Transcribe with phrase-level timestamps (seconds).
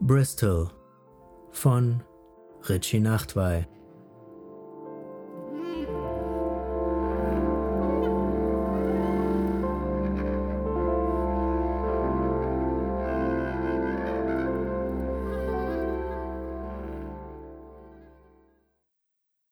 [0.00, 0.70] Bristol
[1.50, 2.02] von
[2.68, 3.66] Richie Nachtwey.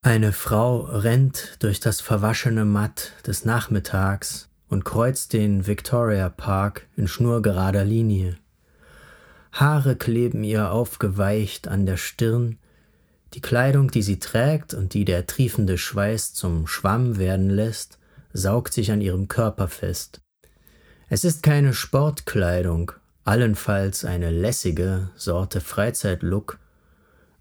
[0.03, 7.09] Eine Frau rennt durch das verwaschene Matt des Nachmittags und kreuzt den Victoria Park in
[7.09, 8.37] schnurgerader Linie.
[9.55, 12.59] Haare kleben ihr aufgeweicht an der Stirn,
[13.35, 17.99] die Kleidung, die sie trägt und die der triefende Schweiß zum Schwamm werden lässt,
[18.33, 20.21] saugt sich an ihrem Körper fest.
[21.09, 22.91] Es ist keine Sportkleidung,
[23.23, 26.59] allenfalls eine lässige Sorte Freizeitlook,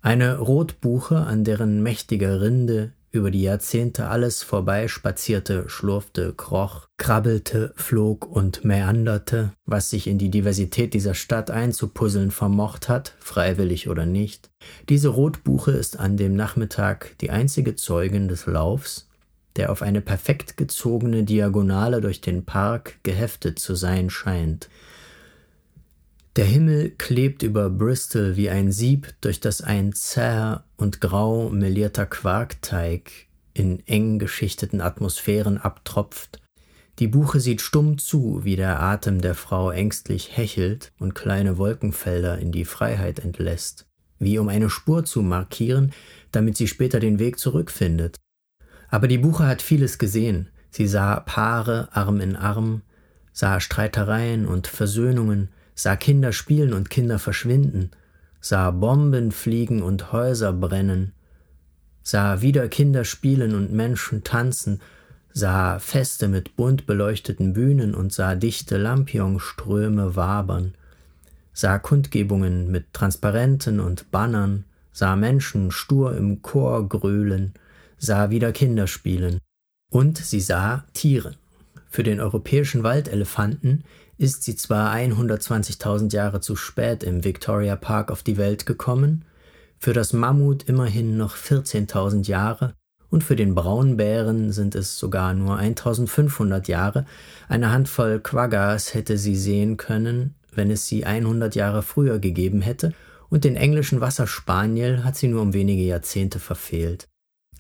[0.04, 8.26] eine Rotbuche, an deren mächtiger Rinde über die Jahrzehnte alles vorbeispazierte, schlurfte, kroch, krabbelte, flog
[8.26, 14.50] und mäanderte, was sich in die Diversität dieser Stadt einzupuzzeln vermocht hat, freiwillig oder nicht.
[14.90, 19.08] Diese Rotbuche ist an dem Nachmittag die einzige Zeugin des Laufs,
[19.58, 24.70] der auf eine perfekt gezogene Diagonale durch den Park geheftet zu sein scheint.
[26.36, 32.08] Der Himmel klebt über Bristol wie ein Sieb, durch das ein zäher und grau melierter
[32.08, 33.12] Quarkteig
[33.54, 36.42] in eng geschichteten Atmosphären abtropft.
[36.98, 42.40] Die Buche sieht stumm zu, wie der Atem der Frau ängstlich hechelt und kleine Wolkenfelder
[42.40, 43.86] in die Freiheit entlässt,
[44.18, 45.92] wie um eine Spur zu markieren,
[46.32, 48.18] damit sie später den Weg zurückfindet.
[48.90, 50.50] Aber die Buche hat vieles gesehen.
[50.72, 52.82] Sie sah Paare Arm in Arm,
[53.32, 57.92] sah Streitereien und Versöhnungen, sah Kinder spielen und Kinder verschwinden,
[58.40, 61.14] sah Bomben fliegen und Häuser brennen,
[62.04, 64.82] sah wieder Kinder spielen und Menschen tanzen,
[65.34, 70.76] sah Feste mit bunt beleuchteten Bühnen und sah dichte Lampion-Ströme wabern,
[71.54, 77.54] sah Kundgebungen mit Transparenten und Bannern, sah Menschen stur im Chor gröhlen,
[77.98, 79.40] sah wieder Kinder spielen.
[79.90, 81.34] Und sie sah Tiere.
[81.90, 83.84] Für den europäischen Waldelefanten
[84.18, 89.26] ist sie zwar 120.000 Jahre zu spät im Victoria Park auf die Welt gekommen,
[89.80, 92.74] für das Mammut immerhin noch 14.000 Jahre
[93.10, 97.06] und für den Braunbären sind es sogar nur 1500 Jahre.
[97.48, 102.94] Eine Handvoll Quaggas hätte sie sehen können, wenn es sie 100 Jahre früher gegeben hätte,
[103.30, 107.08] und den englischen Wasserspaniel hat sie nur um wenige Jahrzehnte verfehlt.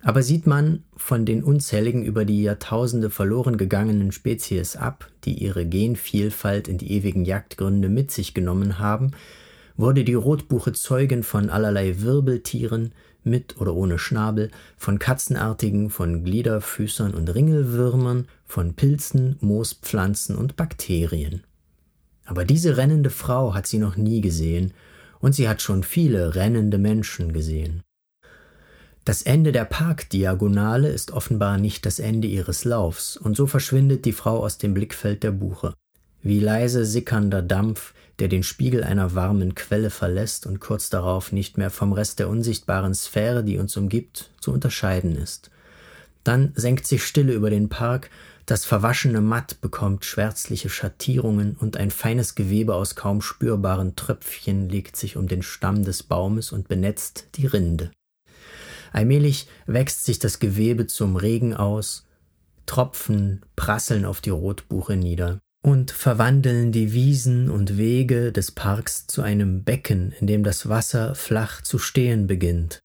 [0.05, 5.65] Aber sieht man von den unzähligen über die Jahrtausende verloren gegangenen Spezies ab, die ihre
[5.65, 9.11] Genvielfalt in die ewigen Jagdgründe mit sich genommen haben,
[9.77, 12.91] wurde die Rotbuche Zeugin von allerlei Wirbeltieren,
[13.23, 21.43] mit oder ohne Schnabel, von Katzenartigen, von Gliederfüßern und Ringelwürmern, von Pilzen, Moospflanzen und Bakterien.
[22.25, 24.73] Aber diese rennende Frau hat sie noch nie gesehen,
[25.21, 27.81] und sie hat schon viele rennende Menschen gesehen.
[29.05, 34.13] Das Ende der Parkdiagonale ist offenbar nicht das Ende ihres Laufs, und so verschwindet die
[34.13, 35.73] Frau aus dem Blickfeld der Buche.
[36.21, 41.57] Wie leise sickernder Dampf, der den Spiegel einer warmen Quelle verlässt und kurz darauf nicht
[41.57, 45.51] mehr vom Rest der unsichtbaren Sphäre, die uns umgibt, zu unterscheiden ist.
[46.23, 48.09] Dann senkt sich Stille über den Park,
[48.45, 54.95] das verwaschene Matt bekommt schwärzliche Schattierungen und ein feines Gewebe aus kaum spürbaren Tröpfchen legt
[54.95, 57.91] sich um den Stamm des Baumes und benetzt die Rinde.
[58.93, 62.07] Allmählich wächst sich das Gewebe zum Regen aus,
[62.65, 69.21] Tropfen prasseln auf die Rotbuche nieder und verwandeln die Wiesen und Wege des Parks zu
[69.21, 72.79] einem Becken, in dem das Wasser flach zu stehen beginnt.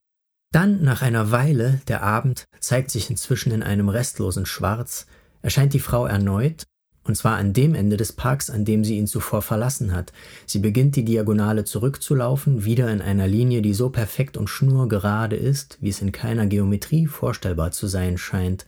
[0.52, 5.06] Dann, nach einer Weile, der Abend zeigt sich inzwischen in einem restlosen Schwarz,
[5.42, 6.64] erscheint die Frau erneut
[7.08, 10.12] und zwar an dem Ende des Parks, an dem sie ihn zuvor verlassen hat.
[10.46, 15.78] Sie beginnt die Diagonale zurückzulaufen, wieder in einer Linie, die so perfekt und schnurgerade ist,
[15.80, 18.66] wie es in keiner Geometrie vorstellbar zu sein scheint.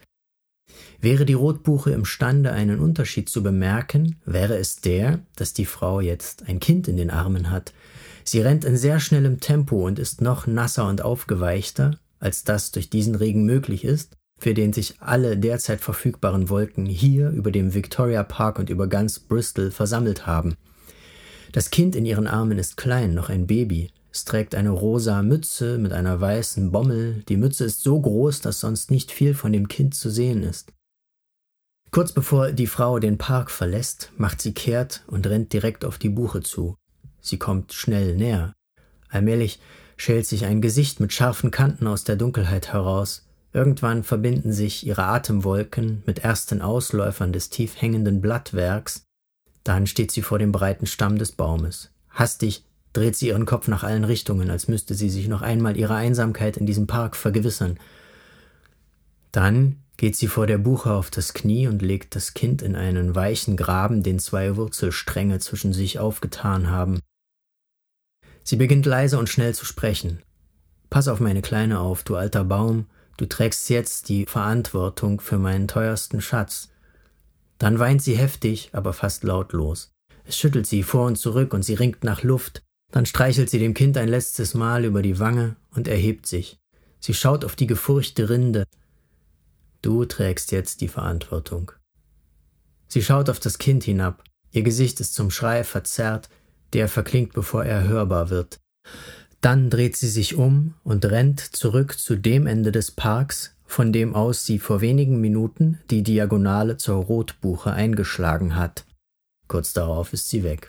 [1.00, 6.48] Wäre die Rotbuche imstande, einen Unterschied zu bemerken, wäre es der, dass die Frau jetzt
[6.48, 7.72] ein Kind in den Armen hat.
[8.24, 12.90] Sie rennt in sehr schnellem Tempo und ist noch nasser und aufgeweichter, als das durch
[12.90, 18.22] diesen Regen möglich ist, für den sich alle derzeit verfügbaren Wolken hier über dem Victoria
[18.24, 20.56] Park und über ganz Bristol versammelt haben.
[21.52, 23.90] Das Kind in ihren Armen ist klein, noch ein Baby.
[24.12, 27.22] Es trägt eine rosa Mütze mit einer weißen Bommel.
[27.28, 30.72] Die Mütze ist so groß, dass sonst nicht viel von dem Kind zu sehen ist.
[31.90, 36.08] Kurz bevor die Frau den Park verlässt, macht sie kehrt und rennt direkt auf die
[36.08, 36.76] Buche zu.
[37.20, 38.54] Sie kommt schnell näher.
[39.08, 39.60] Allmählich
[39.96, 43.26] schält sich ein Gesicht mit scharfen Kanten aus der Dunkelheit heraus.
[43.52, 49.04] Irgendwann verbinden sich ihre Atemwolken mit ersten Ausläufern des tief hängenden Blattwerks,
[49.64, 51.90] dann steht sie vor dem breiten Stamm des Baumes.
[52.10, 55.96] Hastig dreht sie ihren Kopf nach allen Richtungen, als müsste sie sich noch einmal ihrer
[55.96, 57.78] Einsamkeit in diesem Park vergewissern.
[59.32, 63.14] Dann geht sie vor der Buche auf das Knie und legt das Kind in einen
[63.14, 67.00] weichen Graben, den zwei Wurzelstränge zwischen sich aufgetan haben.
[68.42, 70.22] Sie beginnt leise und schnell zu sprechen.
[70.88, 72.86] Pass auf meine Kleine auf, du alter Baum,
[73.20, 76.70] du trägst jetzt die Verantwortung für meinen teuersten Schatz.
[77.58, 79.92] Dann weint sie heftig, aber fast lautlos.
[80.24, 82.62] Es schüttelt sie vor und zurück und sie ringt nach Luft.
[82.90, 86.58] Dann streichelt sie dem Kind ein letztes Mal über die Wange und erhebt sich.
[86.98, 88.64] Sie schaut auf die gefurchte Rinde.
[89.82, 91.72] Du trägst jetzt die Verantwortung.
[92.88, 94.24] Sie schaut auf das Kind hinab.
[94.50, 96.30] Ihr Gesicht ist zum Schrei verzerrt,
[96.72, 98.60] der verklingt, bevor er hörbar wird.
[99.40, 104.14] Dann dreht sie sich um und rennt zurück zu dem Ende des Parks, von dem
[104.14, 108.84] aus sie vor wenigen Minuten die Diagonale zur Rotbuche eingeschlagen hat.
[109.48, 110.68] Kurz darauf ist sie weg.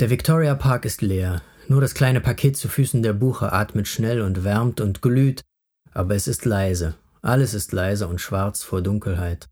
[0.00, 4.20] Der Victoria Park ist leer, nur das kleine Paket zu Füßen der Buche atmet schnell
[4.20, 5.42] und wärmt und glüht,
[5.92, 9.48] aber es ist leise, alles ist leise und schwarz vor Dunkelheit.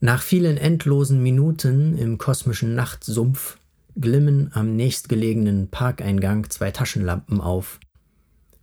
[0.00, 3.58] Nach vielen endlosen Minuten im kosmischen Nachtsumpf
[4.00, 7.80] glimmen am nächstgelegenen Parkeingang zwei Taschenlampen auf.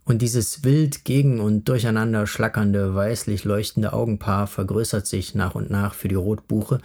[0.06, 5.94] Und dieses wild gegen und durcheinander schlackernde, weißlich leuchtende Augenpaar vergrößert sich nach und nach
[5.94, 6.80] für die Rotbuche,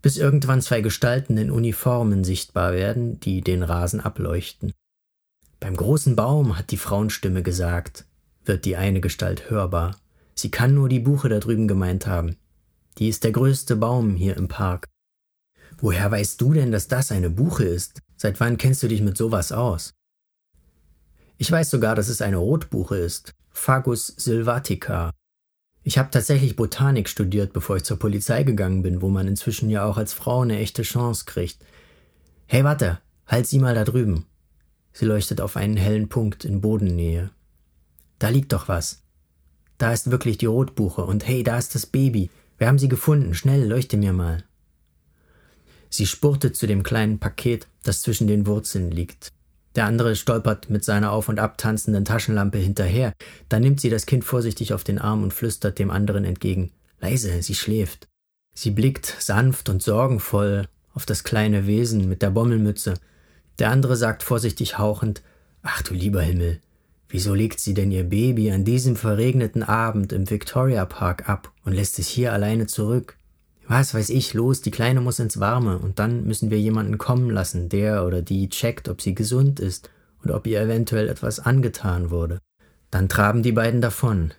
[0.00, 4.72] bis irgendwann zwei Gestalten in Uniformen sichtbar werden, die den Rasen ableuchten.
[5.60, 8.04] Beim großen Baum, hat die Frauenstimme gesagt,
[8.44, 9.96] wird die eine Gestalt hörbar.
[10.34, 12.36] Sie kann nur die Buche da drüben gemeint haben.
[12.98, 14.88] Die ist der größte Baum hier im Park.
[15.82, 18.02] Woher weißt du denn, dass das eine Buche ist?
[18.16, 19.94] Seit wann kennst du dich mit sowas aus?
[21.38, 25.10] Ich weiß sogar, dass es eine Rotbuche ist, Fagus sylvatica.
[25.82, 29.84] Ich habe tatsächlich Botanik studiert, bevor ich zur Polizei gegangen bin, wo man inzwischen ja
[29.84, 31.58] auch als Frau eine echte Chance kriegt.
[32.46, 34.26] Hey, warte, halt sie mal da drüben.
[34.92, 37.30] Sie leuchtet auf einen hellen Punkt in Bodennähe.
[38.20, 39.02] Da liegt doch was.
[39.78, 42.30] Da ist wirklich die Rotbuche und hey, da ist das Baby.
[42.56, 43.34] Wir haben sie gefunden.
[43.34, 44.44] Schnell, leuchte mir mal.
[45.92, 49.30] Sie spurtet zu dem kleinen Paket, das zwischen den Wurzeln liegt.
[49.76, 53.12] Der andere stolpert mit seiner auf und ab tanzenden Taschenlampe hinterher.
[53.50, 56.72] Dann nimmt sie das Kind vorsichtig auf den Arm und flüstert dem anderen entgegen.
[56.98, 58.08] Leise, sie schläft.
[58.54, 62.94] Sie blickt sanft und sorgenvoll auf das kleine Wesen mit der Bommelmütze.
[63.58, 65.22] Der andere sagt vorsichtig hauchend,
[65.62, 66.60] Ach du lieber Himmel,
[67.10, 71.74] wieso legt sie denn ihr Baby an diesem verregneten Abend im Victoria Park ab und
[71.74, 73.18] lässt es hier alleine zurück?
[73.72, 77.30] Was weiß ich, los, die Kleine muss ins Warme und dann müssen wir jemanden kommen
[77.30, 79.88] lassen, der oder die checkt, ob sie gesund ist
[80.22, 82.38] und ob ihr eventuell etwas angetan wurde.
[82.90, 84.34] Dann traben die beiden davon.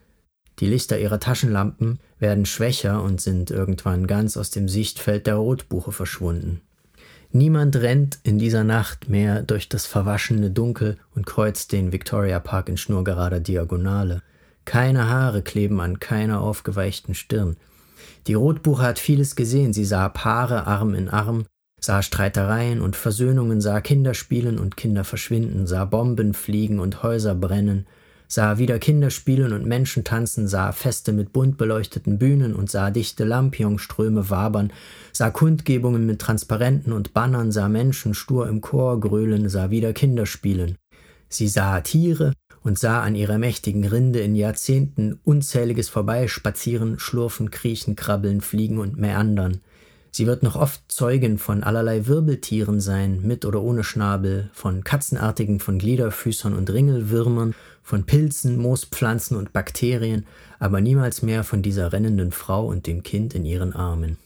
[0.59, 5.91] Die Lichter ihrer Taschenlampen werden schwächer und sind irgendwann ganz aus dem Sichtfeld der Rotbuche
[5.91, 6.61] verschwunden.
[7.31, 12.69] Niemand rennt in dieser Nacht mehr durch das verwaschene Dunkel und kreuzt den Victoria Park
[12.69, 14.21] in schnurgerader Diagonale.
[14.65, 17.57] Keine Haare kleben an keiner aufgeweichten Stirn.
[18.27, 19.73] Die Rotbuche hat vieles gesehen.
[19.73, 21.45] Sie sah Paare Arm in Arm,
[21.79, 27.35] sah Streitereien und Versöhnungen, sah Kinder spielen und Kinder verschwinden, sah Bomben fliegen und Häuser
[27.35, 27.85] brennen,
[28.29, 32.89] sah wieder Kinder spielen und Menschen tanzen, sah Feste mit bunt beleuchteten Bühnen und sah
[32.91, 34.71] dichte Lampionsströme wabern,
[35.11, 40.25] sah Kundgebungen mit Transparenten und Bannern, sah Menschen stur im Chor grölen, sah wieder Kinder
[40.25, 40.77] spielen.
[41.27, 42.31] Sie sah Tiere,
[42.63, 48.97] und sah an ihrer mächtigen Rinde in Jahrzehnten unzähliges vorbeispazieren, schlurfen, kriechen, krabbeln, fliegen und
[48.97, 49.61] meandern.
[50.11, 55.59] Sie wird noch oft Zeugin von allerlei Wirbeltieren sein, mit oder ohne Schnabel, von Katzenartigen,
[55.59, 60.27] von Gliederfüßern und Ringelwürmern, von Pilzen, Moospflanzen und Bakterien,
[60.59, 64.17] aber niemals mehr von dieser rennenden Frau und dem Kind in ihren Armen.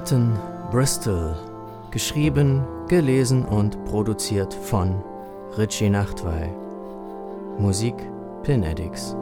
[0.00, 0.32] Hörten
[0.70, 1.36] Bristol,
[1.90, 5.04] geschrieben, gelesen und produziert von
[5.58, 6.48] Richie Nachtwey.
[7.58, 7.96] Musik
[8.42, 9.14] Pin Addicts.